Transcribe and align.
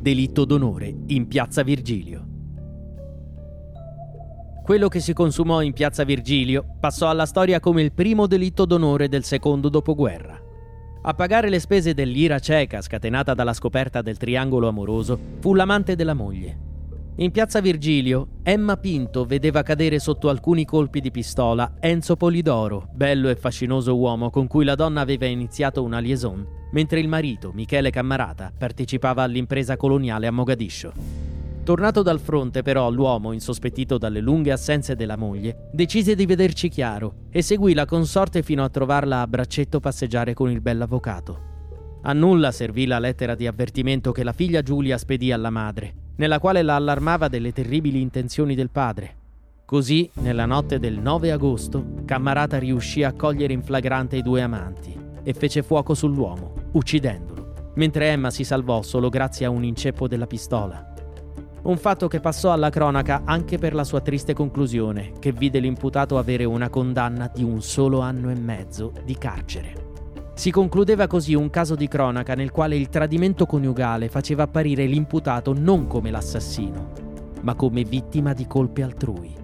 delitto 0.00 0.46
d'onore 0.46 0.94
in 1.08 1.28
piazza 1.28 1.62
Virgilio. 1.62 2.26
Quello 4.62 4.88
che 4.88 5.00
si 5.00 5.12
consumò 5.12 5.60
in 5.62 5.72
piazza 5.72 6.04
Virgilio 6.04 6.64
passò 6.80 7.10
alla 7.10 7.26
storia 7.26 7.60
come 7.60 7.82
il 7.82 7.92
primo 7.92 8.26
delitto 8.26 8.64
d'onore 8.64 9.08
del 9.08 9.24
secondo 9.24 9.68
dopoguerra. 9.68 10.40
A 11.02 11.14
pagare 11.14 11.50
le 11.50 11.60
spese 11.60 11.92
dell'ira 11.92 12.38
cieca 12.38 12.80
scatenata 12.80 13.34
dalla 13.34 13.52
scoperta 13.52 14.00
del 14.00 14.16
triangolo 14.16 14.68
amoroso 14.68 15.18
fu 15.40 15.54
l'amante 15.54 15.96
della 15.96 16.14
moglie. 16.14 16.69
In 17.20 17.32
piazza 17.32 17.60
Virgilio, 17.60 18.38
Emma 18.42 18.78
Pinto 18.78 19.26
vedeva 19.26 19.62
cadere 19.62 19.98
sotto 19.98 20.30
alcuni 20.30 20.64
colpi 20.64 21.00
di 21.00 21.10
pistola 21.10 21.74
Enzo 21.78 22.16
Polidoro, 22.16 22.88
bello 22.94 23.28
e 23.28 23.36
fascinoso 23.36 23.94
uomo 23.94 24.30
con 24.30 24.46
cui 24.46 24.64
la 24.64 24.74
donna 24.74 25.02
aveva 25.02 25.26
iniziato 25.26 25.82
una 25.82 25.98
liaison, 25.98 26.46
mentre 26.72 26.98
il 26.98 27.08
marito, 27.08 27.52
Michele 27.52 27.90
Cammarata, 27.90 28.50
partecipava 28.56 29.22
all'impresa 29.22 29.76
coloniale 29.76 30.28
a 30.28 30.30
Mogadiscio. 30.30 30.94
Tornato 31.62 32.00
dal 32.00 32.20
fronte, 32.20 32.62
però, 32.62 32.88
l'uomo, 32.90 33.32
insospettito 33.32 33.98
dalle 33.98 34.20
lunghe 34.20 34.52
assenze 34.52 34.96
della 34.96 35.16
moglie, 35.16 35.68
decise 35.74 36.14
di 36.14 36.24
vederci 36.24 36.70
chiaro 36.70 37.26
e 37.30 37.42
seguì 37.42 37.74
la 37.74 37.84
consorte 37.84 38.42
fino 38.42 38.64
a 38.64 38.70
trovarla 38.70 39.20
a 39.20 39.26
braccetto 39.26 39.78
passeggiare 39.78 40.32
con 40.32 40.50
il 40.50 40.62
bell'avvocato. 40.62 41.48
A 42.00 42.14
nulla 42.14 42.50
servì 42.50 42.86
la 42.86 42.98
lettera 42.98 43.34
di 43.34 43.46
avvertimento 43.46 44.10
che 44.10 44.24
la 44.24 44.32
figlia 44.32 44.62
Giulia 44.62 44.96
spedì 44.96 45.32
alla 45.32 45.50
madre, 45.50 45.94
nella 46.20 46.38
quale 46.38 46.60
la 46.60 46.74
allarmava 46.74 47.28
delle 47.28 47.50
terribili 47.50 48.02
intenzioni 48.02 48.54
del 48.54 48.68
padre. 48.68 49.16
Così, 49.64 50.10
nella 50.16 50.44
notte 50.44 50.78
del 50.78 50.98
9 50.98 51.32
agosto, 51.32 51.94
Cammarata 52.04 52.58
riuscì 52.58 53.02
a 53.02 53.14
cogliere 53.14 53.54
in 53.54 53.62
flagrante 53.62 54.16
i 54.16 54.22
due 54.22 54.42
amanti 54.42 54.94
e 55.22 55.32
fece 55.32 55.62
fuoco 55.62 55.94
sull'uomo, 55.94 56.52
uccidendolo, 56.72 57.72
mentre 57.76 58.10
Emma 58.10 58.30
si 58.30 58.44
salvò 58.44 58.82
solo 58.82 59.08
grazie 59.08 59.46
a 59.46 59.50
un 59.50 59.64
inceppo 59.64 60.06
della 60.08 60.26
pistola. 60.26 60.92
Un 61.62 61.78
fatto 61.78 62.06
che 62.06 62.20
passò 62.20 62.52
alla 62.52 62.68
cronaca 62.68 63.22
anche 63.24 63.56
per 63.56 63.72
la 63.72 63.84
sua 63.84 64.02
triste 64.02 64.34
conclusione, 64.34 65.12
che 65.20 65.32
vide 65.32 65.58
l'imputato 65.58 66.18
avere 66.18 66.44
una 66.44 66.68
condanna 66.68 67.30
di 67.32 67.42
un 67.42 67.62
solo 67.62 68.00
anno 68.00 68.28
e 68.30 68.34
mezzo 68.34 68.92
di 69.06 69.16
carcere. 69.16 69.89
Si 70.40 70.50
concludeva 70.50 71.06
così 71.06 71.34
un 71.34 71.50
caso 71.50 71.74
di 71.74 71.86
cronaca 71.86 72.34
nel 72.34 72.50
quale 72.50 72.74
il 72.74 72.88
tradimento 72.88 73.44
coniugale 73.44 74.08
faceva 74.08 74.44
apparire 74.44 74.86
l'imputato 74.86 75.52
non 75.52 75.86
come 75.86 76.10
l'assassino, 76.10 76.92
ma 77.42 77.54
come 77.54 77.84
vittima 77.84 78.32
di 78.32 78.46
colpe 78.46 78.82
altrui. 78.82 79.34